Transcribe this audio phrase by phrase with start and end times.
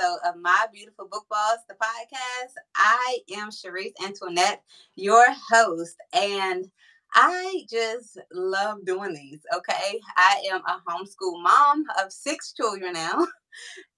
[0.00, 2.52] episode of My Beautiful Book Boss, the podcast.
[2.74, 4.62] I am Sharice Antoinette,
[4.94, 6.70] your host, and
[7.14, 9.40] I just love doing these.
[9.54, 10.00] Okay.
[10.16, 13.26] I am a homeschool mom of six children now.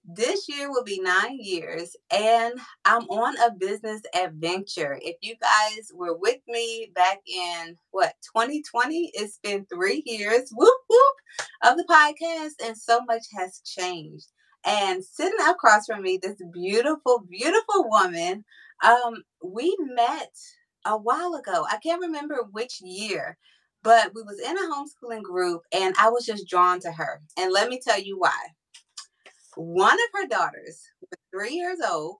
[0.04, 4.98] This year will be nine years, and I'm on a business adventure.
[5.00, 10.80] If you guys were with me back in what 2020, it's been three years, whoop
[10.88, 11.16] whoop,
[11.62, 14.26] of the podcast, and so much has changed.
[14.66, 18.44] And sitting across from me, this beautiful, beautiful woman,
[18.84, 20.32] um, we met
[20.86, 21.66] a while ago.
[21.70, 23.38] I can't remember which year,
[23.82, 27.22] but we was in a homeschooling group, and I was just drawn to her.
[27.38, 28.36] And let me tell you why
[29.56, 32.16] one of her daughters was three years old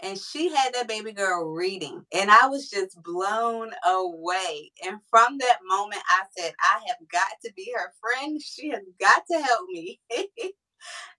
[0.00, 5.38] and she had that baby girl reading and i was just blown away and from
[5.38, 9.40] that moment i said i have got to be her friend she has got to
[9.40, 10.00] help me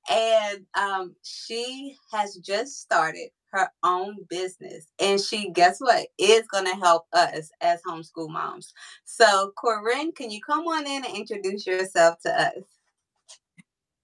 [0.09, 6.65] and um, she has just started her own business and she guess what is going
[6.65, 8.73] to help us as homeschool moms
[9.05, 12.63] so corinne can you come on in and introduce yourself to us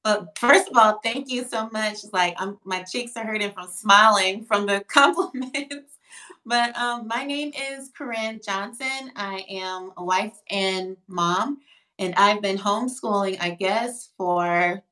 [0.05, 1.97] well, first of all, thank you so much.
[2.13, 5.97] Like I'm, my cheeks are hurting from smiling from the compliments.
[6.45, 9.11] but um, my name is Corinne Johnson.
[9.15, 11.59] I am a wife and mom,
[11.97, 14.83] and I've been homeschooling, I guess, for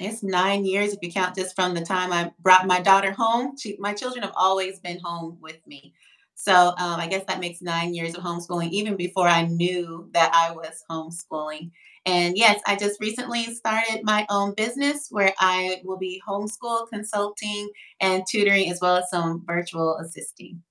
[0.00, 3.56] it's nine years if you count just from the time I brought my daughter home.
[3.56, 5.94] She, my children have always been home with me.
[6.34, 10.30] So um, I guess that makes nine years of homeschooling, even before I knew that
[10.32, 11.72] I was homeschooling.
[12.06, 17.68] And yes, I just recently started my own business where I will be homeschool consulting
[18.00, 20.62] and tutoring as well as some virtual assisting.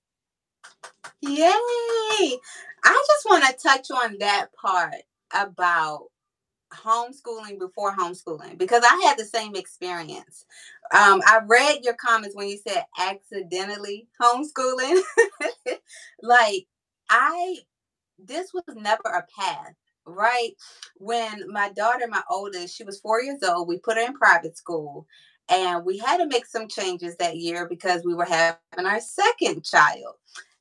[1.21, 2.37] Yay!
[2.83, 4.95] I just want to touch on that part
[5.33, 6.05] about
[6.73, 10.45] homeschooling before homeschooling because I had the same experience.
[10.93, 15.01] Um, I read your comments when you said accidentally homeschooling.
[16.21, 16.67] like,
[17.09, 17.57] I,
[18.19, 19.73] this was never a path
[20.07, 20.51] right?
[20.95, 24.57] When my daughter, my oldest, she was four years old, we put her in private
[24.57, 25.05] school.
[25.49, 29.63] And we had to make some changes that year because we were having our second
[29.63, 30.15] child.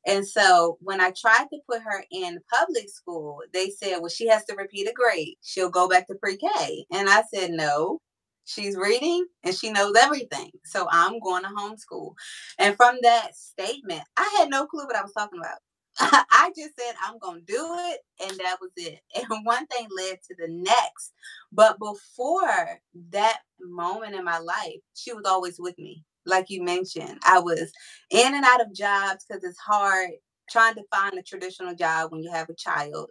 [0.07, 4.29] And so when I tried to put her in public school, they said, well, she
[4.29, 5.37] has to repeat a grade.
[5.43, 6.87] She'll go back to pre K.
[6.93, 8.01] And I said, no,
[8.45, 10.51] she's reading and she knows everything.
[10.65, 12.15] So I'm going to homeschool.
[12.59, 15.59] And from that statement, I had no clue what I was talking about.
[16.01, 17.57] I just said I'm gonna do
[17.91, 19.01] it, and that was it.
[19.31, 21.13] And one thing led to the next.
[21.53, 22.81] But before
[23.11, 26.05] that moment in my life, she was always with me.
[26.27, 27.73] Like you mentioned, I was
[28.11, 30.11] in and out of jobs because it's hard
[30.51, 33.11] trying to find a traditional job when you have a child.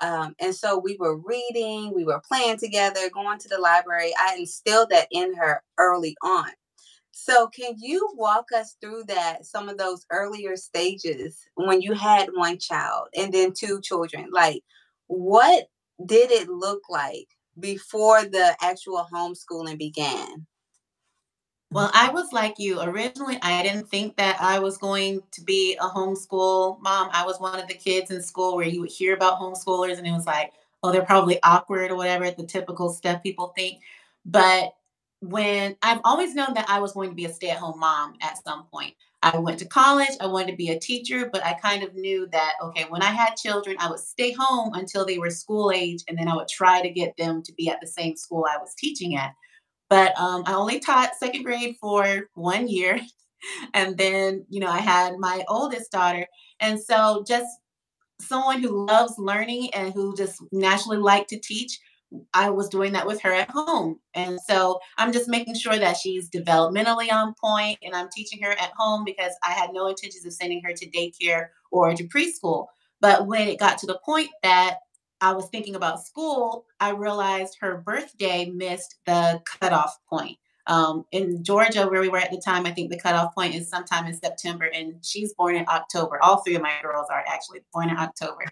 [0.00, 4.12] Um, and so we were reading, we were playing together, going to the library.
[4.18, 6.50] I instilled that in her early on.
[7.12, 12.30] So, can you walk us through that, some of those earlier stages when you had
[12.34, 14.30] one child and then two children?
[14.32, 14.62] Like,
[15.08, 15.68] what
[16.04, 17.28] did it look like
[17.60, 20.46] before the actual homeschooling began?
[21.72, 22.82] Well, I was like you.
[22.82, 27.08] Originally, I didn't think that I was going to be a homeschool mom.
[27.12, 30.06] I was one of the kids in school where you would hear about homeschoolers and
[30.06, 30.52] it was like,
[30.82, 33.80] oh, they're probably awkward or whatever, the typical stuff people think.
[34.26, 34.74] But
[35.20, 38.16] when I've always known that I was going to be a stay at home mom
[38.20, 38.94] at some point.
[39.22, 42.26] I went to college, I wanted to be a teacher, but I kind of knew
[42.32, 46.02] that, okay, when I had children, I would stay home until they were school age,
[46.08, 48.58] and then I would try to get them to be at the same school I
[48.58, 49.32] was teaching at.
[49.92, 52.98] But um, I only taught second grade for one year.
[53.74, 56.28] And then, you know, I had my oldest daughter.
[56.60, 57.48] And so just
[58.20, 61.80] someone who loves learning and who just naturally liked to teach
[62.34, 63.98] I was doing that with her at home.
[64.14, 68.52] And so I'm just making sure that she's developmentally on point and I'm teaching her
[68.52, 72.66] at home because I had no intentions of sending her to daycare or to preschool.
[73.00, 74.78] But when it got to the point that
[75.22, 80.36] I was thinking about school, I realized her birthday missed the cutoff point.
[80.66, 83.68] Um, in Georgia, where we were at the time, I think the cutoff point is
[83.68, 86.18] sometime in September, and she's born in October.
[86.22, 88.44] All three of my girls are actually born in October.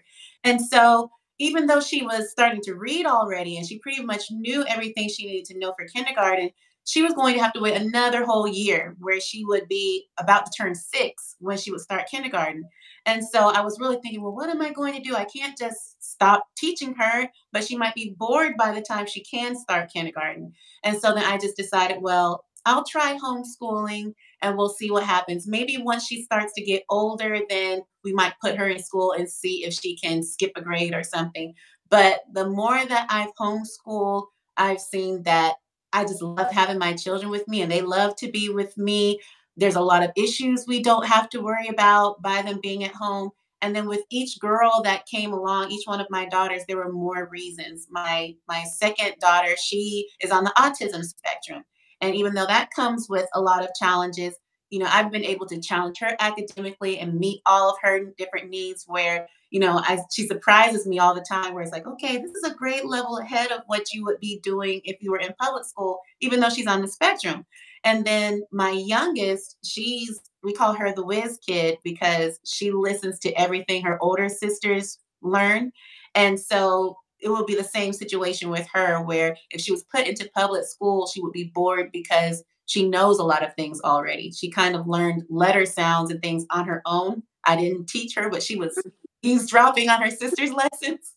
[0.45, 4.63] And so even though she was starting to read already and she pretty much knew
[4.67, 6.51] everything she needed to know for kindergarten,
[6.85, 10.45] she was going to have to wait another whole year where she would be about
[10.45, 12.63] to turn six when she would start kindergarten.
[13.05, 15.15] And so I was really thinking, well, what am I going to do?
[15.15, 19.23] I can't just stop teaching her, but she might be bored by the time she
[19.23, 20.53] can start kindergarten.
[20.83, 25.47] And so then I just decided, well, I'll try homeschooling and we'll see what happens.
[25.47, 29.29] Maybe once she starts to get older, then we might put her in school and
[29.29, 31.53] see if she can skip a grade or something.
[31.89, 34.25] But the more that I've homeschooled,
[34.57, 35.55] I've seen that
[35.93, 39.19] I just love having my children with me and they love to be with me.
[39.57, 42.93] There's a lot of issues we don't have to worry about by them being at
[42.93, 43.31] home.
[43.61, 46.91] And then with each girl that came along, each one of my daughters, there were
[46.91, 47.87] more reasons.
[47.91, 51.63] My my second daughter, she is on the autism spectrum.
[52.01, 54.35] And even though that comes with a lot of challenges,
[54.71, 58.49] you know, I've been able to challenge her academically and meet all of her different
[58.49, 62.17] needs where, you know, I, she surprises me all the time where it's like, okay,
[62.17, 65.19] this is a great level ahead of what you would be doing if you were
[65.19, 67.45] in public school, even though she's on the spectrum.
[67.83, 73.31] And then my youngest, she's, we call her the whiz kid because she listens to
[73.33, 75.73] everything her older sisters learn.
[76.15, 80.07] And so it will be the same situation with her where if she was put
[80.07, 84.31] into public school, she would be bored because she knows a lot of things already.
[84.31, 87.23] She kind of learned letter sounds and things on her own.
[87.45, 88.81] I didn't teach her, but she was
[89.21, 91.13] eavesdropping on her sister's lessons.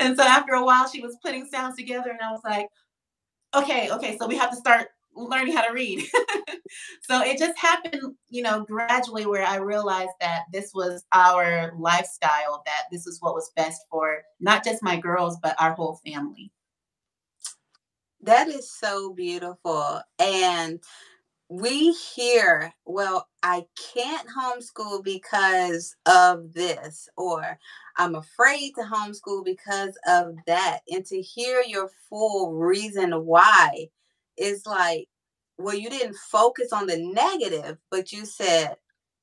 [0.00, 2.68] And so after a while, she was putting sounds together, and I was like,
[3.54, 6.00] okay, okay, so we have to start learning how to read.
[7.02, 12.62] so it just happened, you know, gradually where I realized that this was our lifestyle,
[12.66, 16.52] that this is what was best for not just my girls, but our whole family.
[18.22, 20.00] That is so beautiful.
[20.18, 20.80] And
[21.48, 27.58] we hear, well, I can't homeschool because of this, or
[27.96, 30.80] I'm afraid to homeschool because of that.
[30.88, 33.88] And to hear your full reason why
[34.36, 35.08] is like,
[35.56, 38.76] well, you didn't focus on the negative, but you said,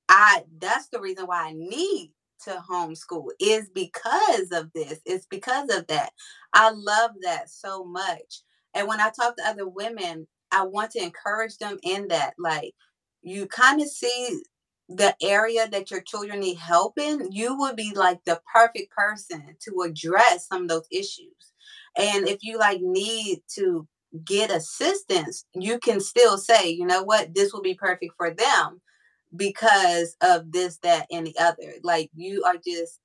[0.10, 2.12] I that's the reason why I need
[2.44, 5.00] to homeschool is because of this.
[5.06, 6.12] It's because of that.
[6.54, 8.42] I love that so much.
[8.74, 12.34] And when I talk to other women, I want to encourage them in that.
[12.38, 12.74] Like,
[13.26, 14.42] you kind of see
[14.88, 19.56] the area that your children need help in, you would be like the perfect person
[19.60, 21.34] to address some of those issues.
[21.98, 23.88] And if you like need to
[24.24, 28.82] get assistance, you can still say, you know what, this will be perfect for them
[29.36, 31.74] because of this, that, and the other.
[31.84, 33.00] Like you are just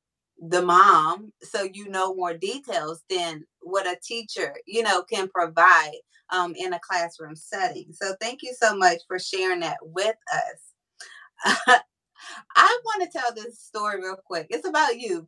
[0.48, 5.98] the mom so you know more details than what a teacher you know can provide
[6.30, 7.92] um, in a classroom setting.
[7.92, 11.82] So thank you so much for sharing that with us.
[12.56, 14.46] I want to tell this story real quick.
[14.50, 15.26] It's about you.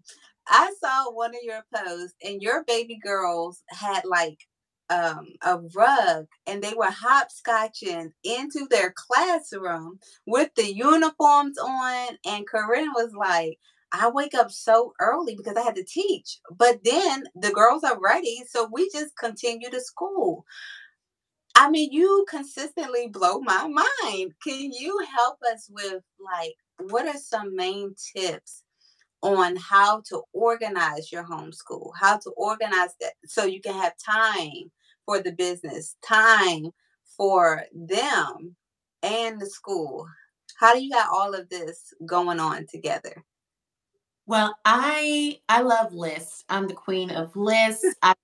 [0.48, 4.38] I saw one of your posts and your baby girls had like
[4.90, 12.46] um, a rug and they were hopscotching into their classroom with the uniforms on and
[12.46, 13.58] corinne was like
[13.92, 16.38] I wake up so early because I had to teach.
[16.50, 20.44] But then the girls are ready, so we just continue to school.
[21.54, 24.32] I mean, you consistently blow my mind.
[24.42, 26.54] Can you help us with like
[26.90, 28.64] what are some main tips
[29.22, 31.90] on how to organize your homeschool?
[32.00, 34.72] How to organize that so you can have time
[35.04, 36.70] for the business, time
[37.16, 38.56] for them
[39.02, 40.06] and the school.
[40.56, 43.22] How do you got all of this going on together?
[44.26, 46.44] Well, I I love lists.
[46.48, 47.84] I'm the queen of lists.
[48.02, 48.14] I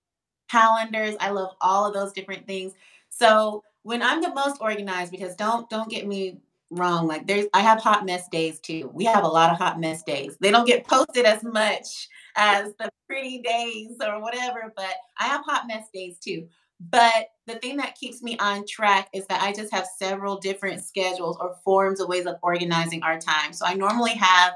[0.51, 1.17] calendars.
[1.21, 2.73] I love all of those different things.
[3.11, 6.39] So when I'm the most organized, because don't don't get me
[6.71, 8.91] wrong, like there's I have hot mess days too.
[8.95, 10.37] We have a lot of hot mess days.
[10.41, 15.45] They don't get posted as much as the pretty days or whatever, but I have
[15.45, 16.49] hot mess days too.
[16.81, 20.85] But the thing that keeps me on track is that I just have several different
[20.85, 23.53] schedules or forms of ways of organizing our time.
[23.53, 24.53] So I normally have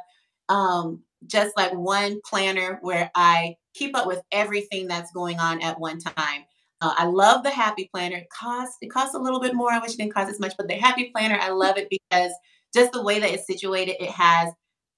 [0.48, 5.80] um, just like one planner where I keep up with everything that's going on at
[5.80, 6.44] one time.
[6.80, 8.16] Uh, I love the Happy Planner.
[8.16, 9.70] It costs it costs a little bit more.
[9.70, 12.32] I wish it didn't cost as much, but the Happy Planner, I love it because
[12.74, 14.52] just the way that it's situated, it has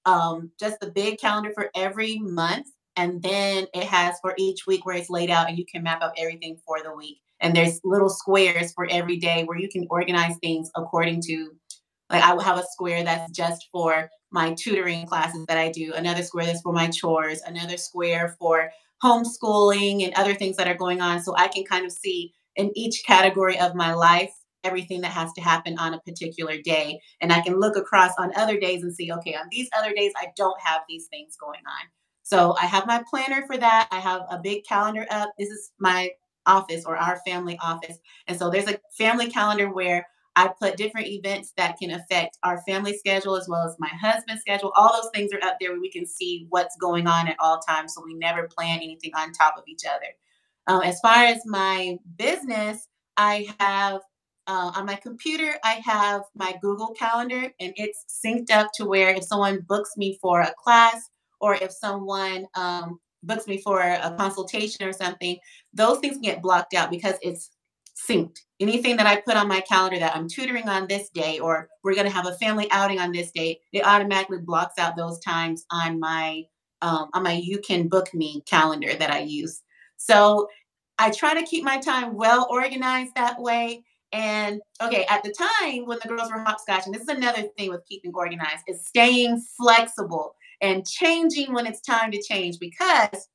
[0.05, 4.85] um, just the big calendar for every month, and then it has for each week
[4.85, 7.19] where it's laid out, and you can map out everything for the week.
[7.39, 11.51] And there's little squares for every day where you can organize things according to
[12.09, 15.93] like I will have a square that's just for my tutoring classes that I do,
[15.93, 18.69] another square that's for my chores, another square for
[19.01, 21.23] homeschooling and other things that are going on.
[21.23, 24.31] So I can kind of see in each category of my life
[24.65, 26.99] everything that has to happen on a particular day.
[27.21, 30.11] And I can look across on other days and see, okay, on these other days,
[30.17, 31.87] I don't have these things going on.
[32.23, 33.87] So I have my planner for that.
[33.91, 35.29] I have a big calendar up.
[35.39, 36.09] This is my
[36.45, 37.99] office or our family office.
[38.27, 42.61] And so there's a family calendar where I put different events that can affect our
[42.67, 44.73] family schedule as well as my husband's schedule.
[44.75, 47.59] All those things are up there where we can see what's going on at all
[47.59, 47.93] times.
[47.93, 50.07] So we never plan anything on top of each other.
[50.67, 52.87] Um, as far as my business,
[53.17, 54.01] I have
[54.47, 59.09] uh, on my computer, I have my Google Calendar and it's synced up to where
[59.09, 64.15] if someone books me for a class or if someone um, books me for a
[64.17, 65.37] consultation or something,
[65.73, 67.51] those things get blocked out because it's
[67.95, 68.39] synced.
[68.59, 71.95] Anything that I put on my calendar that I'm tutoring on this day or we're
[71.95, 75.65] going to have a family outing on this day, it automatically blocks out those times
[75.71, 76.43] on my
[76.81, 79.61] um, on my YouCanBook.me calendar that I use.
[79.97, 80.47] So
[80.99, 83.83] I try to keep my time well organized that way.
[84.11, 87.85] And okay, at the time when the girls were hopscotching, this is another thing with
[87.87, 93.27] keeping organized is staying flexible and changing when it's time to change because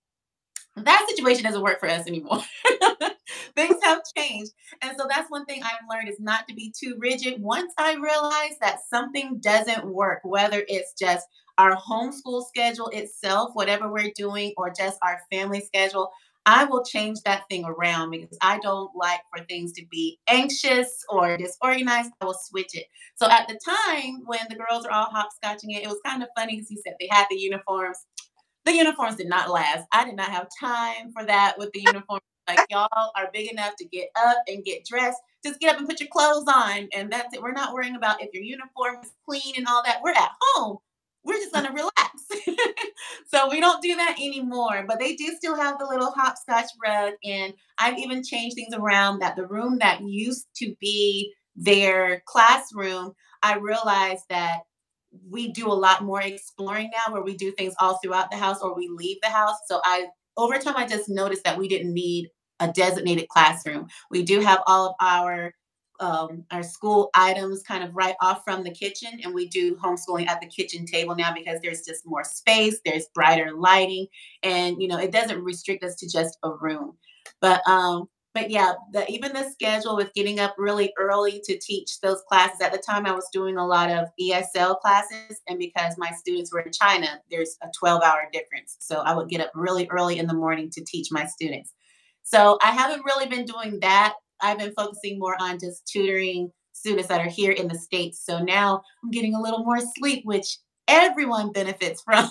[0.76, 2.42] that situation doesn't work for us anymore.
[3.56, 4.52] Things have changed.
[4.82, 7.42] And so that's one thing I've learned is not to be too rigid.
[7.42, 11.26] Once I realize that something doesn't work, whether it's just
[11.58, 16.10] our homeschool schedule itself, whatever we're doing, or just our family schedule,
[16.46, 21.04] I will change that thing around because I don't like for things to be anxious
[21.10, 22.12] or disorganized.
[22.20, 22.86] I will switch it.
[23.16, 26.30] So at the time when the girls are all hopscotching it, it was kind of
[26.36, 27.98] funny because you said they had the uniforms.
[28.64, 29.86] The uniforms did not last.
[29.92, 32.22] I did not have time for that with the uniforms.
[32.48, 35.18] Like y'all are big enough to get up and get dressed.
[35.44, 37.42] Just get up and put your clothes on, and that's it.
[37.42, 40.00] We're not worrying about if your uniform is clean and all that.
[40.02, 40.78] We're at home
[41.24, 42.24] we're just gonna relax.
[43.28, 44.84] so we don't do that anymore.
[44.86, 49.20] But they do still have the little hopscotch rug, and I've even changed things around
[49.20, 53.12] that the room that used to be their classroom,
[53.42, 54.60] I realized that
[55.28, 58.60] we do a lot more exploring now where we do things all throughout the house
[58.62, 59.56] or we leave the house.
[59.66, 62.28] So I over time I just noticed that we didn't need
[62.60, 63.88] a designated classroom.
[64.10, 65.52] We do have all of our
[66.00, 70.26] um, our school items kind of right off from the kitchen and we do homeschooling
[70.28, 74.06] at the kitchen table now because there's just more space there's brighter lighting
[74.42, 76.96] and you know it doesn't restrict us to just a room
[77.42, 82.00] but um but yeah the, even the schedule with getting up really early to teach
[82.00, 85.94] those classes at the time i was doing a lot of esl classes and because
[85.98, 89.50] my students were in china there's a 12 hour difference so i would get up
[89.54, 91.72] really early in the morning to teach my students
[92.22, 97.08] so i haven't really been doing that I've been focusing more on just tutoring students
[97.08, 98.24] that are here in the States.
[98.24, 100.58] So now I'm getting a little more sleep, which
[100.88, 102.30] everyone benefits from.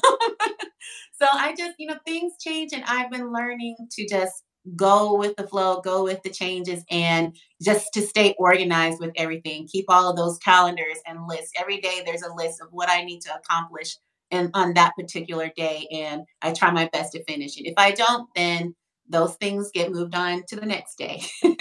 [1.20, 4.44] so I just, you know, things change and I've been learning to just
[4.76, 9.68] go with the flow, go with the changes, and just to stay organized with everything.
[9.68, 11.52] Keep all of those calendars and lists.
[11.60, 13.96] Every day there's a list of what I need to accomplish
[14.32, 15.88] and on that particular day.
[15.92, 17.68] And I try my best to finish it.
[17.68, 18.76] If I don't, then
[19.08, 21.24] those things get moved on to the next day.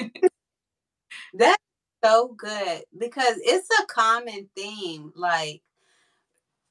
[1.35, 1.62] That's
[2.05, 5.12] so good because it's a common theme.
[5.14, 5.62] Like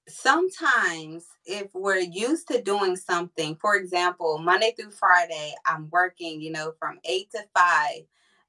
[0.08, 6.52] sometimes if we're used to doing something, for example, Monday through Friday, I'm working, you
[6.52, 8.02] know, from eight to five.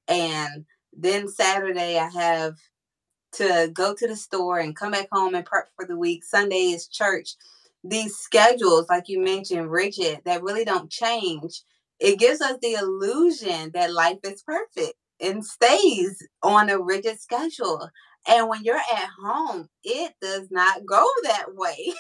[0.06, 2.54] And then Saturday I have
[3.32, 6.24] to go to the store and come back home and prep for the week.
[6.24, 7.34] Sunday is church.
[7.84, 11.62] These schedules, like you mentioned, rigid, that really don't change.
[12.00, 17.90] It gives us the illusion that life is perfect and stays on a rigid schedule.
[18.26, 21.92] And when you're at home, it does not go that way.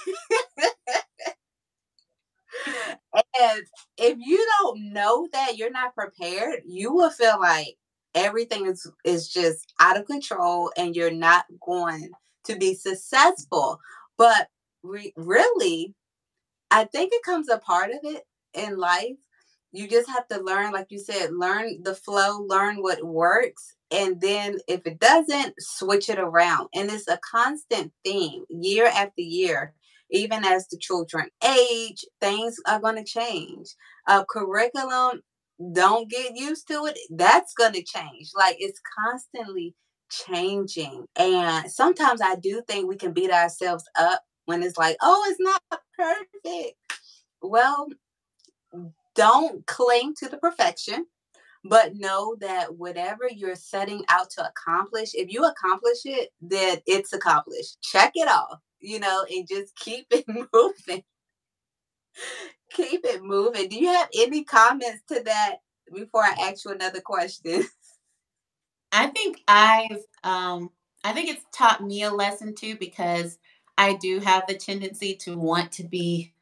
[3.40, 3.62] and
[3.96, 7.76] if you don't know that you're not prepared, you will feel like
[8.14, 12.10] everything is is just out of control and you're not going
[12.44, 13.78] to be successful.
[14.16, 14.48] But
[14.82, 15.94] re- really,
[16.70, 19.16] I think it comes a part of it in life
[19.72, 24.20] you just have to learn like you said learn the flow learn what works and
[24.20, 29.74] then if it doesn't switch it around and it's a constant theme year after year
[30.10, 33.68] even as the children age things are going to change.
[34.06, 35.20] Uh, curriculum
[35.72, 39.74] don't get used to it that's going to change like it's constantly
[40.08, 45.26] changing and sometimes i do think we can beat ourselves up when it's like oh
[45.28, 45.60] it's not
[45.98, 46.76] perfect.
[47.42, 47.88] Well
[49.14, 51.06] don't cling to the perfection,
[51.64, 57.12] but know that whatever you're setting out to accomplish, if you accomplish it, then it's
[57.12, 57.80] accomplished.
[57.82, 61.02] Check it off, you know, and just keep it moving.
[62.70, 63.68] keep it moving.
[63.68, 65.56] Do you have any comments to that
[65.94, 67.64] before I ask you another question?
[68.92, 70.70] I think I've um
[71.04, 73.38] I think it's taught me a lesson too because
[73.76, 76.32] I do have the tendency to want to be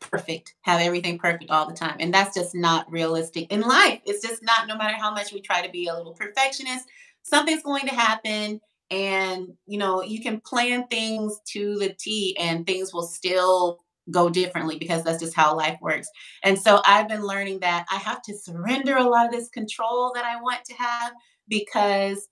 [0.00, 1.96] perfect, have everything perfect all the time.
[2.00, 4.00] And that's just not realistic in life.
[4.04, 6.86] It's just not, no matter how much we try to be a little perfectionist,
[7.22, 8.60] something's going to happen.
[8.90, 14.30] And, you know, you can plan things to the T and things will still go
[14.30, 16.08] differently because that's just how life works.
[16.44, 20.12] And so I've been learning that I have to surrender a lot of this control
[20.14, 21.12] that I want to have
[21.48, 22.28] because,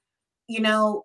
[0.47, 1.05] you know,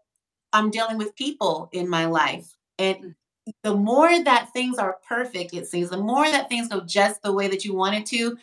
[0.54, 2.56] I'm dealing with people in my life.
[2.78, 3.16] And mm
[3.64, 7.34] the more that things are perfect, it seems, the more that things go just the
[7.34, 8.38] way that you want it to,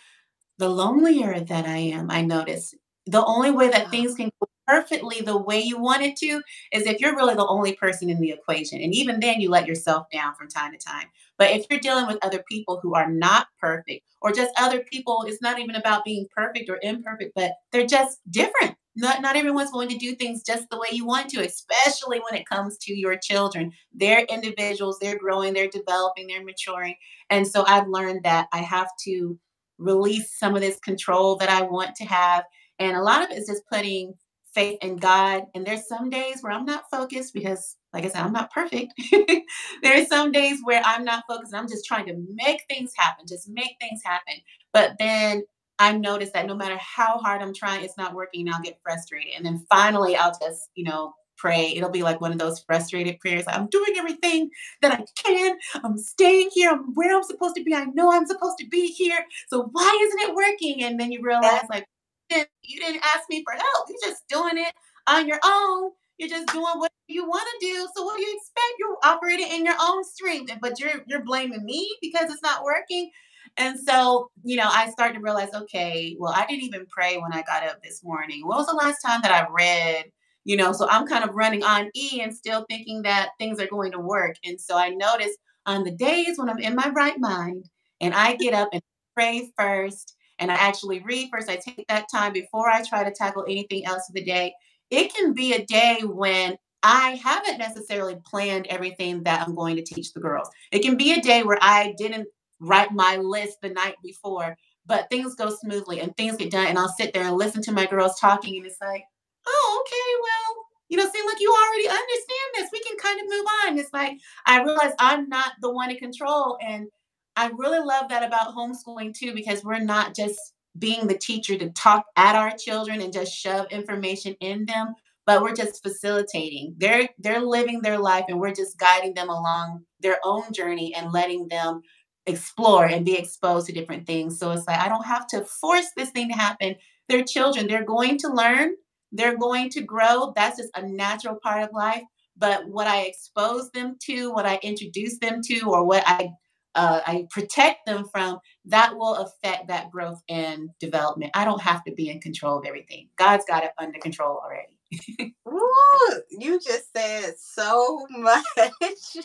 [0.58, 2.74] the lonelier that I am, I notice.
[3.06, 6.86] The only way that things can go perfectly the way you want it to is
[6.86, 8.80] if you're really the only person in the equation.
[8.80, 11.06] And even then, you let yourself down from time to time.
[11.38, 15.24] But if you're dealing with other people who are not perfect, or just other people,
[15.26, 18.75] it's not even about being perfect or imperfect, but they're just different.
[18.96, 22.40] Not, not everyone's going to do things just the way you want to, especially when
[22.40, 23.72] it comes to your children.
[23.92, 26.94] They're individuals, they're growing, they're developing, they're maturing.
[27.28, 29.38] And so I've learned that I have to
[29.78, 32.44] release some of this control that I want to have.
[32.78, 34.14] And a lot of it is just putting
[34.54, 35.44] faith in God.
[35.54, 38.94] And there's some days where I'm not focused because, like I said, I'm not perfect.
[39.82, 41.54] there's some days where I'm not focused.
[41.54, 44.36] I'm just trying to make things happen, just make things happen.
[44.72, 45.44] But then
[45.78, 48.46] I notice that no matter how hard I'm trying, it's not working.
[48.46, 49.34] And I'll get frustrated.
[49.36, 51.74] And then finally, I'll just, you know, pray.
[51.76, 53.44] It'll be like one of those frustrated prayers.
[53.46, 54.50] I'm doing everything
[54.82, 55.58] that I can.
[55.84, 56.70] I'm staying here.
[56.70, 57.74] I'm where I'm supposed to be.
[57.74, 59.24] I know I'm supposed to be here.
[59.48, 60.82] So why isn't it working?
[60.82, 61.86] And then you realize, like,
[62.30, 63.88] you didn't ask me for help.
[63.88, 64.72] You're just doing it
[65.06, 65.90] on your own.
[66.18, 67.86] You're just doing what you want to do.
[67.94, 68.74] So what do you expect?
[68.78, 73.10] You're operating in your own strength, but you're you're blaming me because it's not working.
[73.58, 77.32] And so, you know, I started to realize, okay, well, I didn't even pray when
[77.32, 78.46] I got up this morning.
[78.46, 80.06] When was the last time that I read
[80.46, 83.66] you know so i'm kind of running on e and still thinking that things are
[83.66, 87.18] going to work and so i noticed on the days when i'm in my right
[87.18, 87.68] mind
[88.00, 88.80] and i get up and
[89.14, 93.10] pray first and i actually read first i take that time before i try to
[93.10, 94.54] tackle anything else of the day
[94.90, 96.56] it can be a day when
[96.88, 100.48] I haven't necessarily planned everything that I'm going to teach the girls.
[100.70, 102.28] It can be a day where I didn't
[102.60, 106.66] write my list the night before, but things go smoothly and things get done.
[106.66, 109.04] And I'll sit there and listen to my girls talking, and it's like,
[109.46, 112.70] oh, okay, well, you know, seem like you already understand this.
[112.72, 113.78] We can kind of move on.
[113.78, 116.58] It's like I realize I'm not the one in control.
[116.64, 116.88] And
[117.34, 120.38] I really love that about homeschooling too, because we're not just
[120.78, 124.94] being the teacher to talk at our children and just shove information in them,
[125.24, 126.74] but we're just facilitating.
[126.78, 131.12] They're they're living their life and we're just guiding them along their own journey and
[131.12, 131.80] letting them
[132.26, 134.38] explore and be exposed to different things.
[134.38, 136.76] So it's like I don't have to force this thing to happen.
[137.08, 137.66] They're children.
[137.66, 138.74] They're going to learn
[139.12, 140.32] they're going to grow.
[140.34, 142.02] That's just a natural part of life.
[142.36, 146.30] But what I expose them to, what I introduce them to, or what I
[146.74, 151.30] uh, I protect them from, that will affect that growth and development.
[151.34, 153.08] I don't have to be in control of everything.
[153.16, 155.34] God's got it under control already.
[155.48, 159.16] Ooh, you just said so much.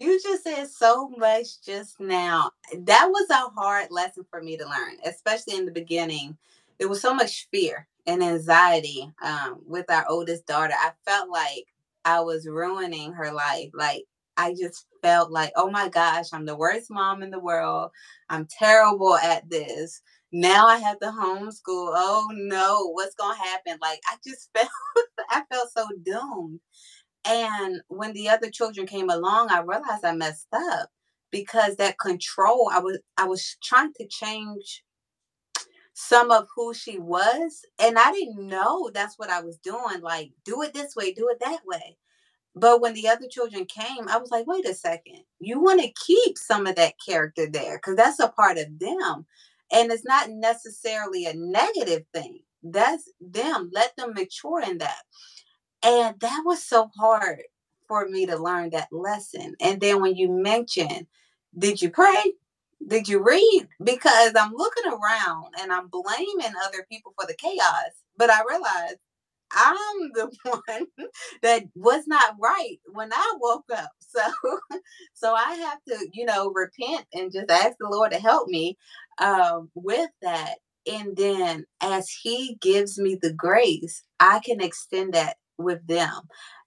[0.00, 2.52] You just said so much just now.
[2.76, 6.38] That was a hard lesson for me to learn, especially in the beginning
[6.78, 10.74] there was so much fear and anxiety um, with our oldest daughter.
[10.78, 11.66] I felt like
[12.06, 13.70] I was ruining her life.
[13.74, 14.04] Like
[14.36, 17.92] I just felt like, oh my gosh, I'm the worst mom in the world.
[18.30, 20.02] I'm terrible at this.
[20.32, 21.92] Now I have to homeschool.
[21.96, 23.78] Oh no, what's gonna happen?
[23.82, 24.70] Like I just felt
[25.30, 26.60] I felt so doomed.
[27.24, 30.90] And when the other children came along, I realized I messed up
[31.30, 34.82] because that control, I was I was trying to change
[35.94, 37.64] some of who she was.
[37.78, 40.00] And I didn't know that's what I was doing.
[40.00, 41.96] Like, do it this way, do it that way.
[42.54, 45.22] But when the other children came, I was like, wait a second.
[45.38, 49.26] You want to keep some of that character there because that's a part of them.
[49.72, 52.40] And it's not necessarily a negative thing.
[52.62, 53.70] That's them.
[53.72, 55.02] Let them mature in that.
[55.82, 57.42] And that was so hard
[57.88, 59.54] for me to learn that lesson.
[59.60, 61.06] And then when you mentioned,
[61.56, 62.34] did you pray?
[62.86, 63.68] did you read?
[63.82, 68.98] Because I'm looking around and I'm blaming other people for the chaos, but I realized
[69.52, 70.86] I'm the one
[71.42, 73.90] that was not right when I woke up.
[74.12, 74.80] So
[75.14, 78.76] so I have to, you know, repent and just ask the Lord to help me
[79.18, 80.56] um, with that.
[80.84, 86.22] And then as he gives me the grace, I can extend that with them.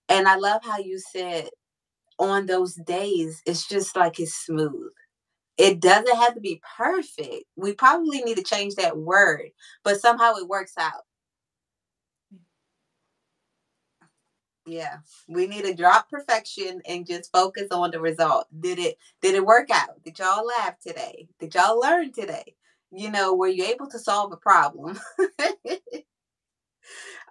[0.09, 1.49] And I love how you said
[2.19, 4.91] on those days, it's just like it's smooth
[5.57, 7.45] it doesn't have to be perfect.
[7.55, 9.51] We probably need to change that word,
[9.83, 11.03] but somehow it works out.
[14.65, 18.47] Yeah, we need to drop perfection and just focus on the result.
[18.57, 20.01] Did it did it work out?
[20.03, 21.27] Did y'all laugh today?
[21.39, 22.55] Did y'all learn today?
[22.91, 24.97] You know, were you able to solve a problem?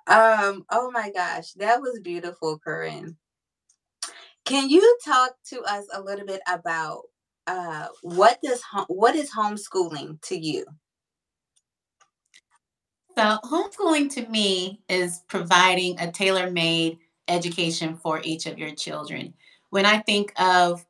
[0.06, 3.16] um, oh my gosh, that was beautiful, Corinne.
[4.44, 7.02] Can you talk to us a little bit about
[7.46, 10.66] uh, what does what is homeschooling to you?
[13.16, 19.34] So, homeschooling to me is providing a tailor made education for each of your children.
[19.70, 20.86] When I think of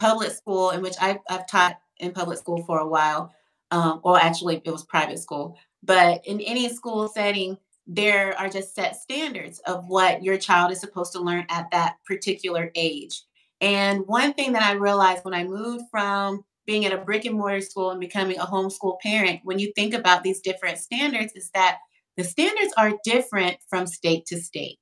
[0.00, 3.32] public school, in which I've, I've taught in public school for a while,
[3.70, 7.58] um, or actually it was private school, But in any school setting,
[7.92, 11.96] there are just set standards of what your child is supposed to learn at that
[12.06, 13.24] particular age.
[13.60, 17.36] And one thing that I realized when I moved from being at a brick and
[17.36, 21.50] mortar school and becoming a homeschool parent, when you think about these different standards, is
[21.52, 21.78] that
[22.16, 24.78] the standards are different from state to state.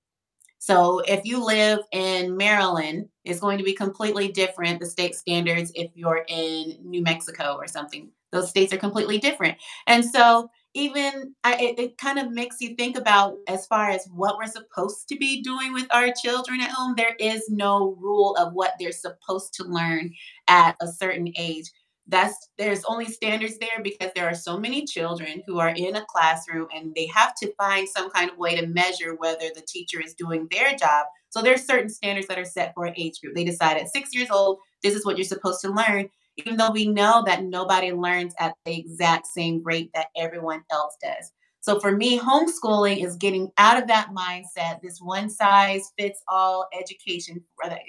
[0.58, 5.72] So if you live in Maryland, it's going to be completely different, the state standards,
[5.74, 8.10] if you're in New Mexico or something.
[8.32, 9.56] Those states are completely different.
[9.86, 14.06] And so even I, it, it, kind of makes you think about as far as
[14.12, 18.36] what we're supposed to be doing with our children at home there is no rule
[18.36, 20.12] of what they're supposed to learn
[20.46, 21.70] at a certain age.
[22.06, 26.06] That's there's only standards there because there are so many children who are in a
[26.08, 30.00] classroom and they have to find some kind of way to measure whether the teacher
[30.00, 31.06] is doing their job.
[31.30, 33.34] So there's certain standards that are set for an age group.
[33.34, 36.70] They decide at six years old this is what you're supposed to learn even though
[36.70, 41.32] we know that nobody learns at the exact same rate that everyone else does.
[41.60, 46.66] So for me, homeschooling is getting out of that mindset, this one size fits all
[46.78, 47.44] education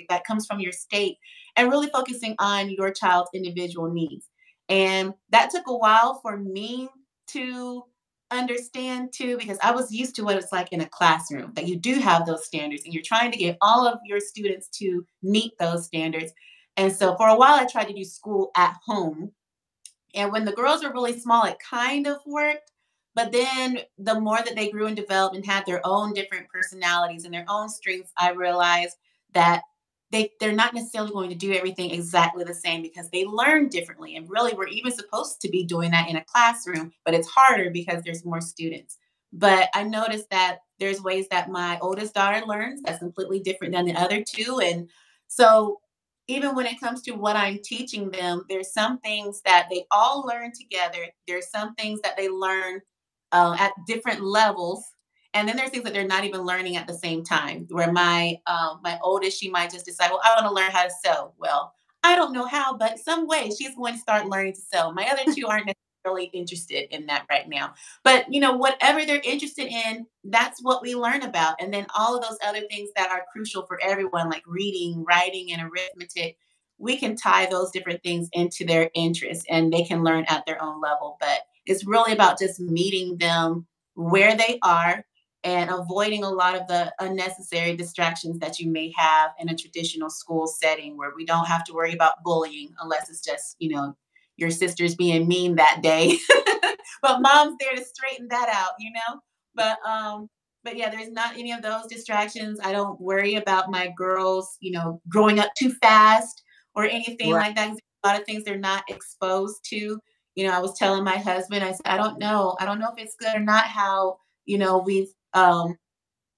[0.09, 1.17] that comes from your state,
[1.55, 4.27] and really focusing on your child's individual needs.
[4.67, 6.89] And that took a while for me
[7.27, 7.83] to
[8.31, 11.75] understand too, because I was used to what it's like in a classroom, that you
[11.77, 15.53] do have those standards and you're trying to get all of your students to meet
[15.59, 16.33] those standards.
[16.79, 19.33] And so for a while, I tried to do school at home.
[20.15, 22.71] And when the girls were really small, it kind of worked.
[23.15, 27.25] But then the more that they grew and developed and had their own different personalities
[27.25, 28.95] and their own strengths, I realized
[29.33, 29.63] that
[30.11, 34.15] they, they're not necessarily going to do everything exactly the same because they learn differently.
[34.15, 37.71] And really, we're even supposed to be doing that in a classroom, but it's harder
[37.71, 38.97] because there's more students.
[39.33, 43.85] But I noticed that there's ways that my oldest daughter learns that's completely different than
[43.85, 44.61] the other two.
[44.61, 44.89] And
[45.27, 45.81] so
[46.29, 50.23] even when it comes to what I'm teaching them, there's some things that they all
[50.25, 51.07] learn together.
[51.27, 52.81] There's some things that they learn
[53.31, 54.83] uh, at different levels,
[55.33, 57.65] and then there's things that they're not even learning at the same time.
[57.71, 60.83] Where my um, my oldest, she might just decide, well, I want to learn how
[60.83, 61.33] to sew.
[61.37, 64.91] Well, I don't know how, but some way she's going to start learning to sew.
[64.91, 65.71] My other two aren't
[66.05, 67.73] really interested in that right now.
[68.03, 71.55] But you know, whatever they're interested in, that's what we learn about.
[71.61, 75.51] And then all of those other things that are crucial for everyone, like reading, writing,
[75.51, 76.37] and arithmetic,
[76.77, 80.61] we can tie those different things into their interests and they can learn at their
[80.61, 81.17] own level.
[81.19, 85.05] But it's really about just meeting them where they are
[85.43, 90.09] and avoiding a lot of the unnecessary distractions that you may have in a traditional
[90.09, 93.95] school setting where we don't have to worry about bullying unless it's just, you know,
[94.39, 96.17] your sister's being mean that day.
[97.01, 99.19] but mom's there to straighten that out, you know?
[99.55, 100.29] But um
[100.63, 102.59] but yeah, there's not any of those distractions.
[102.61, 106.43] I don't worry about my girls, you know, growing up too fast
[106.75, 107.47] or anything right.
[107.47, 107.77] like that.
[108.03, 109.99] A lot of things they're not exposed to.
[110.35, 112.55] You know, I was telling my husband, I said, I don't know.
[112.59, 115.75] I don't know if it's good or not how, you know, we've um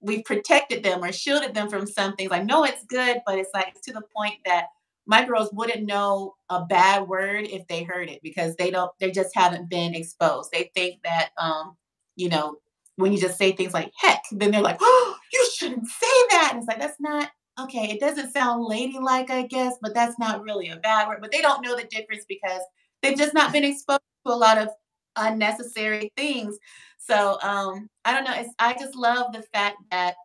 [0.02, 2.32] we've protected them or shielded them from some things.
[2.32, 4.66] I know it's good, but it's like to the point that
[5.12, 9.12] my girls wouldn't know a bad word if they heard it because they don't they
[9.12, 10.50] just haven't been exposed.
[10.54, 11.76] They think that um
[12.16, 12.56] you know
[12.96, 16.52] when you just say things like heck then they're like oh you shouldn't say that.
[16.54, 20.42] And it's like that's not okay it doesn't sound ladylike i guess but that's not
[20.42, 21.20] really a bad word.
[21.22, 22.62] But they don't know the difference because
[23.04, 24.70] they've just not been exposed to a lot of
[25.18, 26.58] unnecessary things.
[27.00, 30.16] So um i don't know it's, i just love the fact that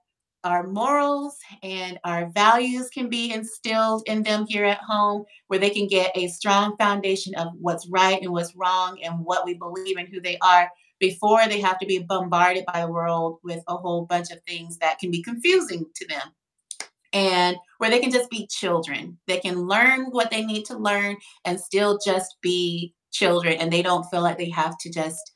[0.46, 5.70] our morals and our values can be instilled in them here at home, where they
[5.70, 9.96] can get a strong foundation of what's right and what's wrong and what we believe
[9.96, 13.76] and who they are before they have to be bombarded by the world with a
[13.76, 16.32] whole bunch of things that can be confusing to them.
[17.12, 19.18] And where they can just be children.
[19.26, 23.54] They can learn what they need to learn and still just be children.
[23.54, 25.32] And they don't feel like they have to just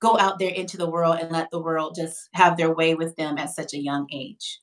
[0.00, 3.14] go out there into the world and let the world just have their way with
[3.16, 4.60] them at such a young age.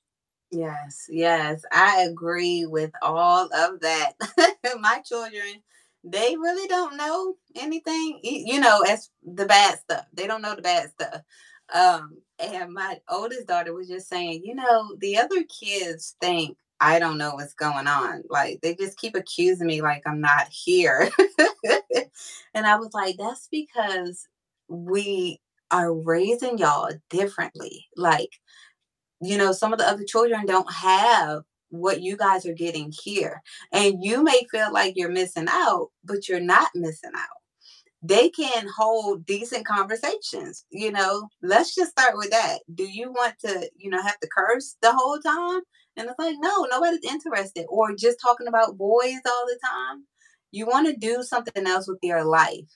[0.51, 4.13] Yes, yes, I agree with all of that.
[4.79, 5.61] My children,
[6.03, 10.05] they really don't know anything, you know, as the bad stuff.
[10.13, 11.21] They don't know the bad stuff.
[11.73, 16.99] Um, and my oldest daughter was just saying, you know, the other kids think I
[16.99, 18.23] don't know what's going on.
[18.29, 21.09] Like they just keep accusing me like I'm not here.
[22.53, 24.27] and I was like, that's because
[24.67, 25.39] we
[25.71, 27.85] are raising y'all differently.
[27.95, 28.29] Like,
[29.21, 33.41] you know, some of the other children don't have what you guys are getting here.
[33.71, 37.27] And you may feel like you're missing out, but you're not missing out.
[38.03, 41.27] They can hold decent conversations, you know.
[41.41, 42.59] Let's just start with that.
[42.73, 45.61] Do you want to, you know, have to curse the whole time?
[45.97, 47.65] And it's like, no, nobody's interested.
[47.69, 50.05] Or just talking about boys all the time.
[50.51, 52.69] You want to do something else with your life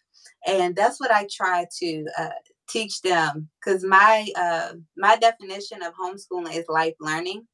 [0.48, 2.30] and that's what I try to uh,
[2.70, 7.48] teach them because my uh my definition of homeschooling is life learning.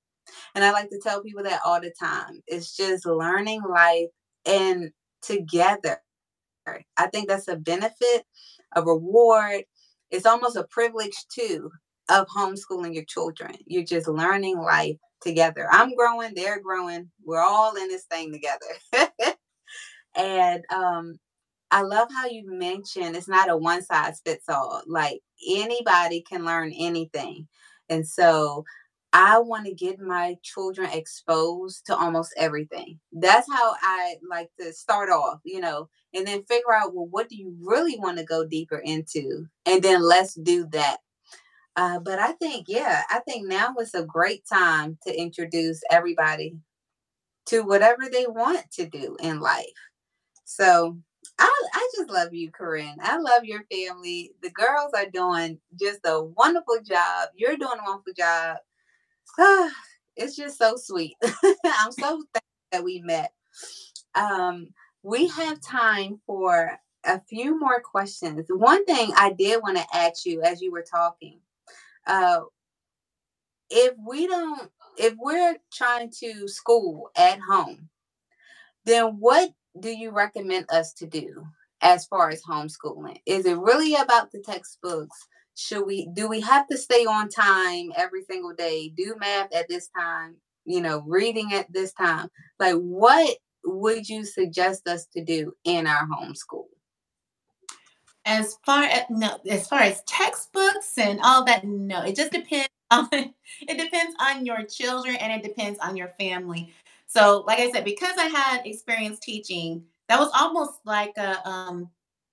[0.55, 2.41] And i like to tell people that all the time.
[2.47, 4.09] It's just learning life
[4.45, 5.97] and together.
[6.97, 8.25] I think that's a benefit
[8.75, 9.63] a reward.
[10.11, 11.71] It's almost a privilege too
[12.09, 13.55] of homeschooling your children.
[13.65, 15.67] You're just learning life together.
[15.71, 17.09] I'm growing they're growing.
[17.25, 19.11] We're all in this thing together.
[20.15, 21.19] And um
[21.71, 24.81] I love how you mentioned it's not a one size fits all.
[24.87, 27.47] Like anybody can learn anything.
[27.89, 28.65] And so
[29.13, 32.99] I want to get my children exposed to almost everything.
[33.11, 37.29] That's how I like to start off, you know, and then figure out, well, what
[37.29, 39.47] do you really want to go deeper into?
[39.65, 40.97] And then let's do that.
[41.75, 46.57] Uh, but I think, yeah, I think now is a great time to introduce everybody
[47.47, 49.65] to whatever they want to do in life.
[50.43, 50.97] So
[51.39, 52.97] I, I just love you, Corinne.
[53.01, 54.31] I love your family.
[54.41, 57.29] The girls are doing just a wonderful job.
[57.35, 58.57] You're doing a wonderful job.
[60.15, 61.15] it's just so sweet.
[61.23, 63.31] I'm so thankful that we met.
[64.15, 64.69] Um,
[65.03, 68.45] we have time for a few more questions.
[68.49, 71.39] One thing I did want to ask you as you were talking,
[72.05, 72.41] uh,
[73.69, 77.89] if we don't, if we're trying to school at home,
[78.85, 81.45] then what do you recommend us to do
[81.81, 83.19] as far as homeschooling?
[83.25, 85.17] Is it really about the textbooks?
[85.55, 88.89] Should we do we have to stay on time every single day?
[88.95, 90.35] Do math at this time,
[90.65, 92.29] you know, reading at this time?
[92.59, 96.65] Like what would you suggest us to do in our homeschool?
[98.25, 102.69] As far as no, as far as textbooks and all that, no, it just depends
[102.91, 106.73] on it depends on your children and it depends on your family.
[107.07, 111.89] So, like I said, because I had experience teaching, that was almost like a, um,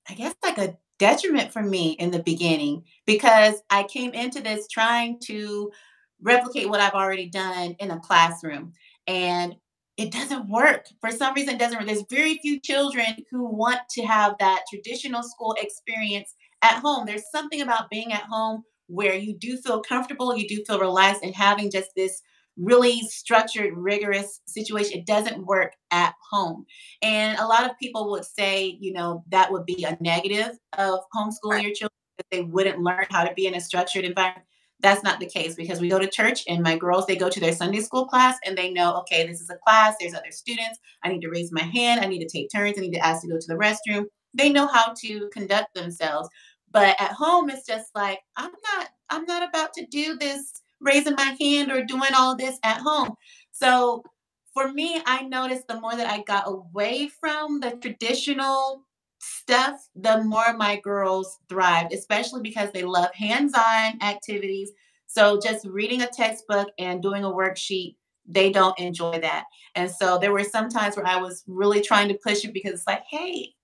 [0.09, 4.69] I guess, like a detriment for me in the beginning because I came into this
[4.69, 5.73] trying to
[6.21, 8.73] replicate what I've already done in a classroom.
[9.07, 9.57] And
[9.97, 10.87] it doesn't work.
[11.01, 11.87] For some reason, it doesn't work.
[11.87, 17.07] There's very few children who want to have that traditional school experience at home.
[17.07, 21.23] There's something about being at home where you do feel comfortable, you do feel relaxed,
[21.23, 22.21] and having just this
[22.57, 24.99] really structured, rigorous situation.
[24.99, 26.67] It doesn't work at home.
[27.03, 31.01] And a lot of people would say, you know, that would be a negative of
[31.15, 34.47] homeschooling your children, that they wouldn't learn how to be in a structured environment.
[34.81, 37.41] That's not the case because we go to church and my girls, they go to
[37.41, 40.79] their Sunday school class and they know, okay, this is a class, there's other students.
[41.03, 43.23] I need to raise my hand, I need to take turns, I need to ask
[43.23, 44.05] to go to the restroom.
[44.35, 46.29] They know how to conduct themselves.
[46.71, 51.15] But at home, it's just like, I'm not, I'm not about to do this raising
[51.15, 53.15] my hand or doing all this at home.
[53.53, 54.05] So
[54.53, 58.85] for me, I noticed the more that I got away from the traditional
[59.19, 64.71] stuff, the more my girls thrived, especially because they love hands on activities.
[65.07, 69.45] So just reading a textbook and doing a worksheet, they don't enjoy that.
[69.75, 72.73] And so there were some times where I was really trying to push it because
[72.73, 73.55] it's like, hey,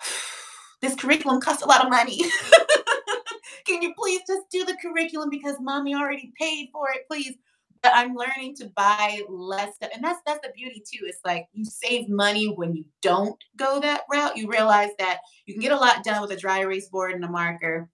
[0.80, 2.20] this curriculum costs a lot of money.
[3.66, 7.34] Can you please just do the curriculum because mommy already paid for it, please?
[7.82, 9.90] But I'm learning to buy less stuff.
[9.94, 11.04] And that's that's the beauty too.
[11.06, 14.36] It's like you save money when you don't go that route.
[14.36, 17.24] You realize that you can get a lot done with a dry erase board and
[17.24, 17.90] a marker.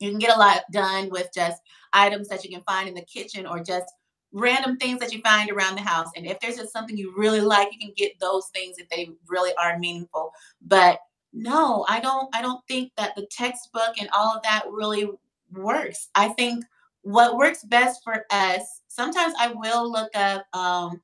[0.00, 1.60] You can get a lot done with just
[1.92, 3.92] items that you can find in the kitchen or just
[4.32, 6.08] random things that you find around the house.
[6.16, 9.10] And if there's just something you really like, you can get those things if they
[9.28, 10.32] really are meaningful.
[10.62, 11.00] But
[11.32, 15.08] no i don't i don't think that the textbook and all of that really
[15.52, 16.08] works.
[16.14, 16.64] I think
[17.02, 21.00] what works best for us sometimes i will look up um,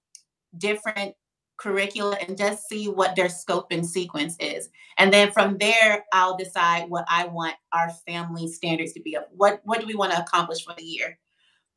[0.58, 1.14] different
[1.56, 4.68] curricula and just see what their scope and sequence is.
[4.98, 9.24] And then from there i'll decide what i want our family standards to be of.
[9.30, 11.18] What what do we want to accomplish for the year?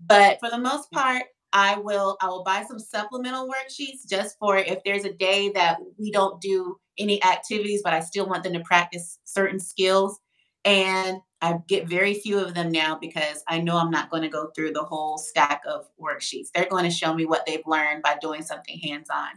[0.06, 4.58] But for the most part I will I will buy some supplemental worksheets just for
[4.58, 8.54] if there's a day that we don't do any activities, but I still want them
[8.54, 10.20] to practice certain skills.
[10.66, 14.30] And I get very few of them now because I know I'm not going to
[14.30, 16.50] go through the whole stack of worksheets.
[16.54, 19.30] They're going to show me what they've learned by doing something hands-on.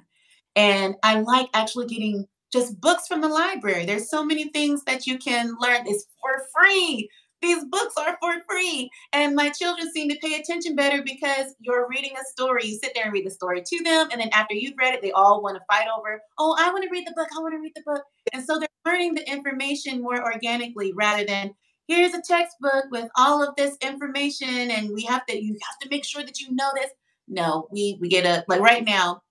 [0.56, 3.86] And I like actually getting just books from the library.
[3.86, 5.86] There's so many things that you can learn.
[5.86, 7.08] It's for free
[7.42, 8.90] these books are for free.
[9.12, 12.66] And my children seem to pay attention better because you're reading a story.
[12.66, 14.08] You sit there and read the story to them.
[14.10, 16.84] And then after you've read it, they all want to fight over, oh, I want
[16.84, 17.28] to read the book.
[17.36, 18.02] I want to read the book.
[18.32, 21.52] And so they're learning the information more organically rather than
[21.88, 25.88] here's a textbook with all of this information and we have to you have to
[25.90, 26.90] make sure that you know this.
[27.28, 29.22] No, we we get a like right now,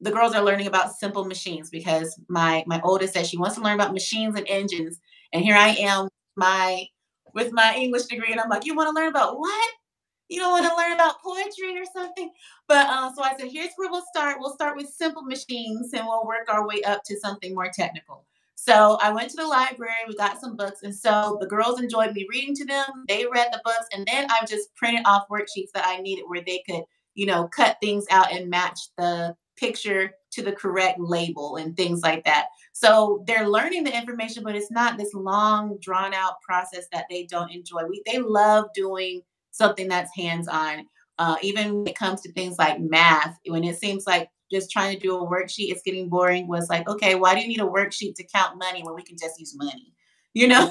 [0.00, 3.62] the girls are learning about simple machines because my my oldest says she wants to
[3.62, 5.00] learn about machines and engines.
[5.32, 6.86] And here I am, my
[7.36, 8.32] with my English degree.
[8.32, 9.70] And I'm like, you want to learn about what?
[10.28, 12.32] You don't want to learn about poetry or something?
[12.66, 14.38] But uh, so I said, here's where we'll start.
[14.40, 18.24] We'll start with simple machines and we'll work our way up to something more technical.
[18.56, 22.14] So I went to the library, we got some books, and so the girls enjoyed
[22.14, 23.04] me reading to them.
[23.06, 26.40] They read the books, and then I just printed off worksheets that I needed where
[26.40, 26.82] they could,
[27.14, 32.00] you know, cut things out and match the picture to the correct label and things
[32.02, 32.46] like that.
[32.78, 37.22] So they're learning the information, but it's not this long, drawn out process that they
[37.22, 37.86] don't enjoy.
[37.88, 40.84] We they love doing something that's hands on.
[41.18, 44.94] Uh, even when it comes to things like math, when it seems like just trying
[44.94, 46.48] to do a worksheet, it's getting boring.
[46.48, 49.16] Was like, okay, why do you need a worksheet to count money when we can
[49.18, 49.94] just use money?
[50.34, 50.70] You know,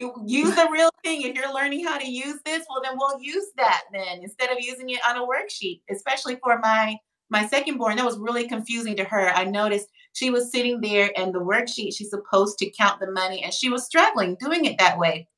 [0.26, 1.22] use the real thing.
[1.22, 4.56] If you're learning how to use this, well, then we'll use that then instead of
[4.58, 5.82] using it on a worksheet.
[5.92, 6.96] Especially for my
[7.28, 9.28] my second born, that was really confusing to her.
[9.28, 13.42] I noticed she was sitting there and the worksheet she's supposed to count the money,
[13.42, 15.28] and she was struggling doing it that way.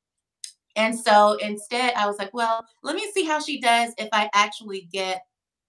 [0.75, 4.29] And so instead, I was like, well, let me see how she does if I
[4.33, 5.21] actually get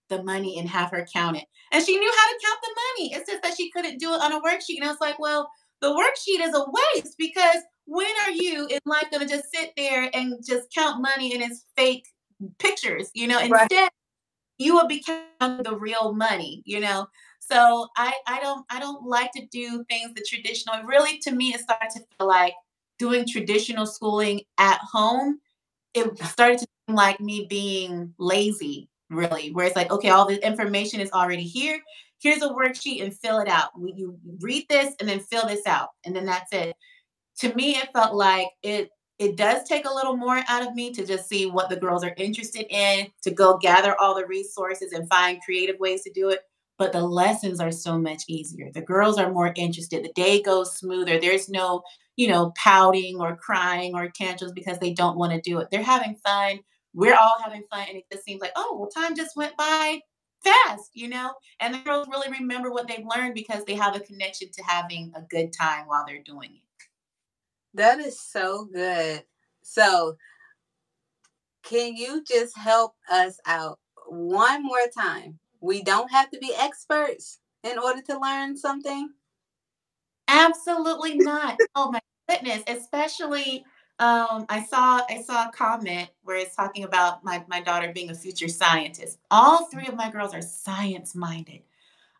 [0.08, 1.44] the money and have her count it.
[1.72, 3.14] And she knew how to count the money.
[3.14, 4.76] It's just that she couldn't do it on a worksheet.
[4.76, 6.64] And I was like, well, the worksheet is a
[6.94, 11.02] waste because when are you in life going to just sit there and just count
[11.02, 12.06] money in its fake
[12.58, 13.10] pictures?
[13.14, 13.62] You know, right.
[13.62, 13.90] instead
[14.58, 16.62] you will be counting the real money.
[16.64, 17.06] You know,
[17.50, 20.82] so I I don't I don't like to do things the traditional.
[20.84, 22.54] Really, to me, it started to feel like
[22.98, 25.40] doing traditional schooling at home.
[25.94, 30.44] It started to seem like me being lazy really, where it's like, okay, all the
[30.46, 31.80] information is already here.
[32.20, 33.70] Here's a worksheet and fill it out.
[33.78, 36.74] You read this and then fill this out, and then that's it.
[37.40, 40.92] To me, it felt like it it does take a little more out of me
[40.92, 44.92] to just see what the girls are interested in, to go gather all the resources
[44.92, 46.40] and find creative ways to do it.
[46.76, 48.70] But the lessons are so much easier.
[48.72, 50.04] The girls are more interested.
[50.04, 51.20] The day goes smoother.
[51.20, 51.82] There's no,
[52.16, 55.68] you know, pouting or crying or tantrums because they don't want to do it.
[55.70, 56.60] They're having fun
[56.94, 60.00] we're all having fun and it just seems like oh well time just went by
[60.42, 64.00] fast you know and the girls really remember what they've learned because they have a
[64.00, 66.86] connection to having a good time while they're doing it
[67.74, 69.22] that is so good
[69.62, 70.16] so
[71.62, 77.38] can you just help us out one more time we don't have to be experts
[77.62, 79.08] in order to learn something
[80.28, 83.64] absolutely not oh my goodness especially
[84.00, 88.10] um, I saw I saw a comment where it's talking about my, my daughter being
[88.10, 89.20] a future scientist.
[89.30, 91.62] All three of my girls are science minded.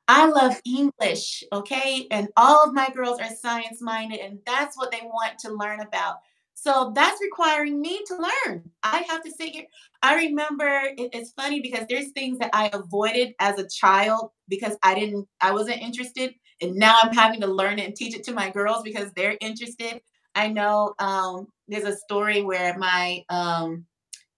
[0.07, 2.07] I love English, okay?
[2.13, 5.81] And all of my girls are science minded, and that's what they want to learn
[5.81, 6.21] about.
[6.55, 8.71] So that's requiring me to learn.
[8.83, 9.67] I have to sit here.
[10.03, 14.77] I remember it, it's funny because there's things that I avoided as a child because
[14.83, 16.35] I didn't, I wasn't interested.
[16.63, 19.37] And now I'm having to learn it and teach it to my girls because they're
[19.41, 20.01] interested.
[20.35, 23.85] I know um, there's a story where my um,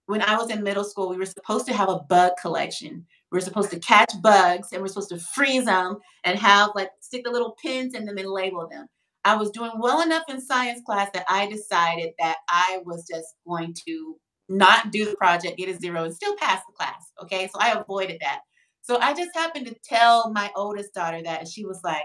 [0.07, 3.05] when I was in middle school, we were supposed to have a bug collection.
[3.31, 6.91] We were supposed to catch bugs and we're supposed to freeze them and have like
[7.01, 8.87] stick the little pins in them and label them.
[9.27, 13.35] I was doing well enough in science class that I decided that I was just
[13.47, 14.17] going to
[14.49, 17.13] not do the project, get a zero, and still pass the class.
[17.23, 17.49] Okay.
[17.49, 18.41] So I avoided that.
[18.83, 22.05] So I just happened to tell my oldest daughter that, and she was like,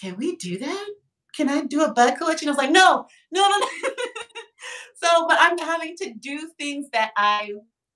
[0.00, 0.88] Can we do that?
[1.34, 2.48] can I do a bud collection?
[2.48, 3.58] I was like, no, no, no.
[3.58, 3.68] no.
[5.02, 7.52] so, but I'm having to do things that I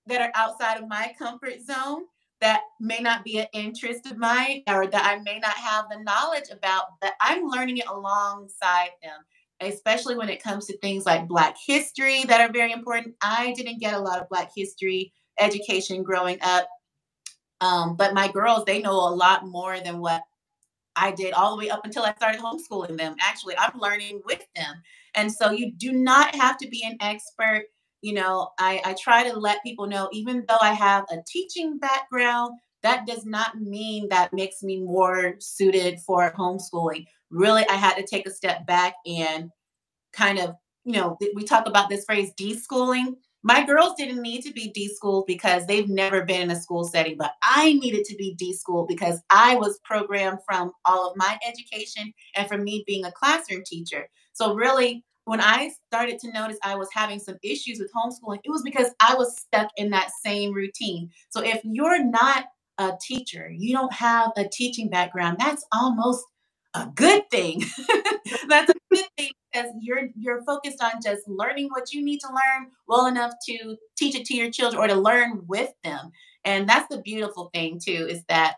[0.06, 2.02] that are outside of my comfort zone
[2.40, 6.02] that may not be an interest of mine or that I may not have the
[6.02, 9.24] knowledge about, but I'm learning it alongside them,
[9.60, 13.14] especially when it comes to things like Black history that are very important.
[13.22, 16.68] I didn't get a lot of Black history education growing up.
[17.60, 20.22] Um, but my girls, they know a lot more than what
[20.94, 23.16] I did all the way up until I started homeschooling them.
[23.20, 24.82] Actually, I'm learning with them.
[25.14, 27.64] And so you do not have to be an expert.
[28.06, 31.76] You know, I, I try to let people know, even though I have a teaching
[31.76, 37.06] background, that does not mean that makes me more suited for homeschooling.
[37.30, 39.50] Really, I had to take a step back and
[40.12, 43.16] kind of, you know, we talk about this phrase deschooling.
[43.42, 47.16] My girls didn't need to be deschooled because they've never been in a school setting,
[47.18, 52.12] but I needed to be deschooled because I was programmed from all of my education
[52.36, 54.08] and from me being a classroom teacher.
[54.32, 58.50] So, really, when I started to notice I was having some issues with homeschooling, it
[58.50, 61.10] was because I was stuck in that same routine.
[61.30, 62.46] So, if you're not
[62.78, 66.24] a teacher, you don't have a teaching background, that's almost
[66.74, 67.64] a good thing.
[68.48, 72.28] that's a good thing because you're you're focused on just learning what you need to
[72.28, 76.12] learn well enough to teach it to your children or to learn with them.
[76.44, 78.56] And that's the beautiful thing too is that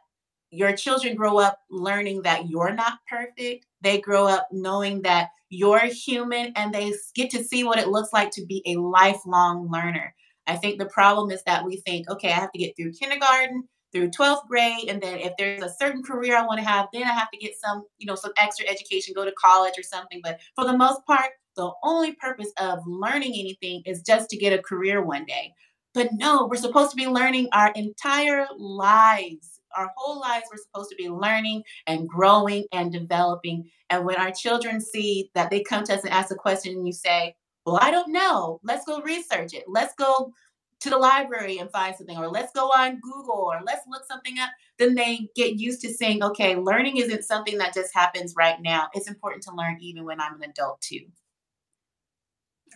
[0.50, 3.66] your children grow up learning that you're not perfect.
[3.80, 8.12] They grow up knowing that you're human and they get to see what it looks
[8.12, 10.14] like to be a lifelong learner.
[10.46, 13.68] I think the problem is that we think, okay, I have to get through kindergarten,
[13.92, 17.04] through 12th grade, and then if there's a certain career I want to have, then
[17.04, 20.20] I have to get some, you know, some extra education, go to college or something.
[20.22, 24.58] But for the most part, the only purpose of learning anything is just to get
[24.58, 25.52] a career one day.
[25.94, 29.57] But no, we're supposed to be learning our entire lives.
[29.76, 33.70] Our whole lives, we're supposed to be learning and growing and developing.
[33.90, 36.86] And when our children see that they come to us and ask a question, and
[36.86, 37.34] you say,
[37.66, 39.64] Well, I don't know, let's go research it.
[39.66, 40.32] Let's go
[40.80, 44.38] to the library and find something, or let's go on Google, or let's look something
[44.38, 48.60] up, then they get used to saying, okay, learning isn't something that just happens right
[48.60, 48.88] now.
[48.94, 51.06] It's important to learn even when I'm an adult too.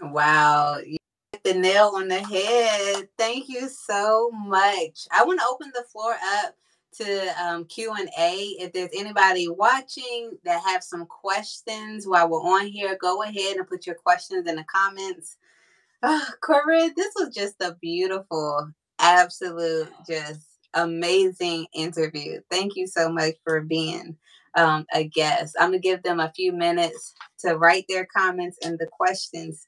[0.01, 0.78] Wow.
[0.78, 0.97] You
[1.32, 3.09] hit the nail on the head.
[3.18, 5.07] Thank you so much.
[5.12, 6.57] I want to open the floor up
[6.93, 12.97] to um, q&a if there's anybody watching that have some questions while we're on here
[13.01, 15.36] go ahead and put your questions in the comments.
[16.03, 16.24] Oh,
[16.97, 18.68] this was just a beautiful
[18.99, 20.40] absolute just
[20.74, 22.40] amazing interview.
[22.51, 24.16] Thank you so much for being
[24.57, 25.57] um, a guest.
[25.61, 29.66] I'm gonna give them a few minutes to write their comments and the questions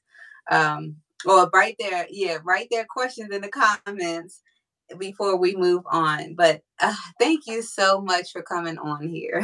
[0.51, 0.95] um,
[1.25, 4.41] or write their yeah, write their questions in the comments
[4.97, 6.35] before we move on.
[6.35, 9.43] But uh, thank you so much for coming on here.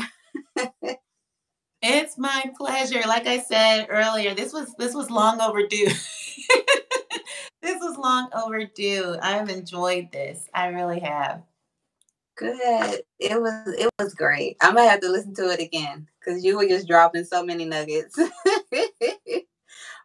[1.81, 3.01] it's my pleasure.
[3.07, 5.87] Like I said earlier, this was this was long overdue.
[7.61, 9.17] this was long overdue.
[9.21, 10.49] I've enjoyed this.
[10.53, 11.43] I really have.
[12.37, 13.01] Good.
[13.19, 14.57] It was it was great.
[14.61, 17.65] I'm gonna have to listen to it again because you were just dropping so many
[17.65, 18.17] nuggets.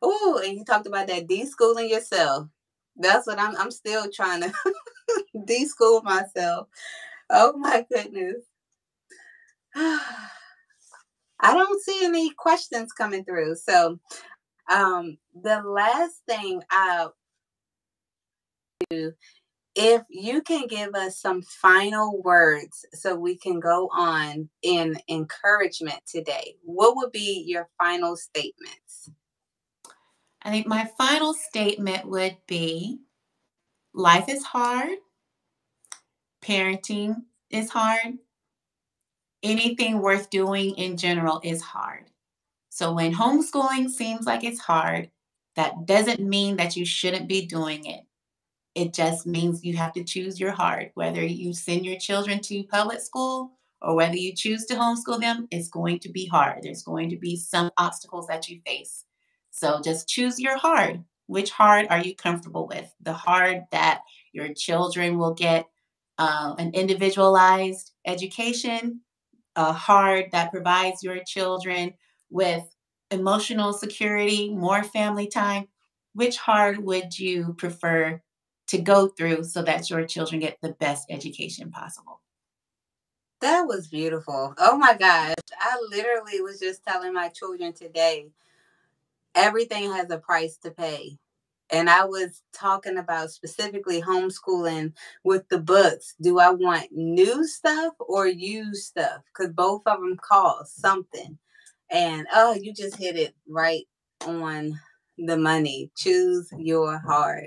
[0.02, 2.48] Oh, and you talked about that de-schooling yourself.
[2.96, 4.52] That's what I'm I'm still trying to
[5.44, 6.68] de-school myself.
[7.30, 8.36] Oh my goodness.
[9.74, 13.56] I don't see any questions coming through.
[13.56, 13.98] So
[14.70, 17.08] um the last thing I
[18.90, 19.12] do
[19.76, 26.00] if you can give us some final words so we can go on in encouragement
[26.10, 29.10] today, what would be your final statements?
[30.42, 33.00] I think my final statement would be
[33.96, 34.98] life is hard,
[36.44, 38.18] parenting is hard,
[39.42, 42.04] anything worth doing in general is hard.
[42.68, 45.10] So when homeschooling seems like it's hard,
[45.56, 48.02] that doesn't mean that you shouldn't be doing it.
[48.74, 50.90] It just means you have to choose your heart.
[50.92, 55.48] Whether you send your children to public school or whether you choose to homeschool them,
[55.50, 56.62] it's going to be hard.
[56.62, 59.06] There's going to be some obstacles that you face.
[59.50, 61.02] So just choose your hard.
[61.26, 62.92] Which hard are you comfortable with?
[63.00, 64.02] The hard that
[64.32, 65.66] your children will get
[66.18, 69.00] uh, an individualized education,
[69.56, 71.94] a hard that provides your children
[72.30, 72.64] with
[73.10, 75.68] emotional security, more family time.
[76.14, 78.22] Which hard would you prefer
[78.68, 82.20] to go through so that your children get the best education possible?
[83.40, 84.54] That was beautiful.
[84.58, 85.34] Oh my gosh.
[85.58, 88.30] I literally was just telling my children today
[89.36, 91.18] everything has a price to pay.
[91.70, 94.92] And I was talking about specifically homeschooling
[95.24, 96.14] with the books.
[96.20, 99.22] Do I want new stuff or used stuff?
[99.26, 101.38] Because both of them cost something.
[101.90, 103.84] And oh, you just hit it right
[104.26, 104.78] on
[105.18, 105.90] the money.
[105.96, 107.44] Choose your heart.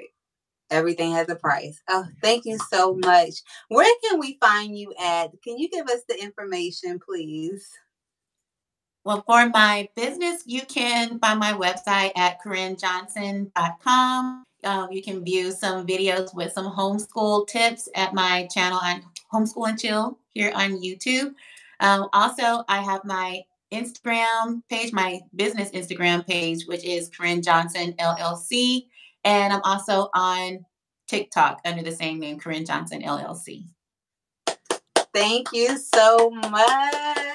[0.70, 1.82] Everything has a price.
[1.90, 3.36] Oh, thank you so much.
[3.70, 5.32] Where can we find you at?
[5.44, 7.68] Can you give us the information, please?
[9.10, 14.44] Well, for my business, you can find my website at corinnejohnson.com.
[14.64, 19.02] Um, you can view some videos with some homeschool tips at my channel on
[19.34, 21.34] Homeschool and Chill here on YouTube.
[21.80, 23.42] Um, also, I have my
[23.74, 28.86] Instagram page, my business Instagram page, which is Corinne Johnson LLC.
[29.24, 30.64] And I'm also on
[31.08, 33.66] TikTok under the same name, Corinne Johnson LLC.
[35.16, 37.29] Thank you so much.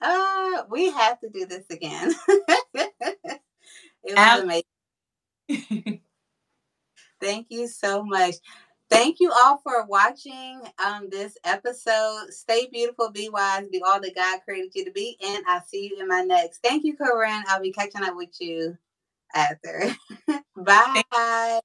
[0.00, 2.12] Uh, we have to do this again.
[2.74, 3.40] it
[4.04, 4.62] was
[5.48, 6.00] amazing.
[7.20, 8.36] Thank you so much.
[8.90, 12.26] Thank you all for watching um, this episode.
[12.30, 15.16] Stay beautiful, be wise, be all that God created you to be.
[15.24, 16.58] And I'll see you in my next.
[16.58, 17.44] Thank you, Corinne.
[17.46, 18.76] I'll be catching up with you
[19.32, 19.94] after.
[20.56, 21.60] Bye.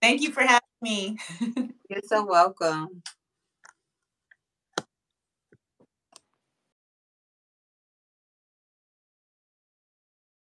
[0.00, 1.18] Thank you for having me.
[1.90, 3.02] You're so welcome.